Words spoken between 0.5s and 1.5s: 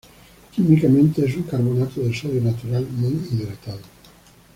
Químicamente es un